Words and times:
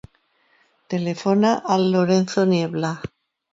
Telefona 0.93 1.53
al 1.77 1.87
Lorenzo 1.99 2.49
Niebla. 2.57 2.93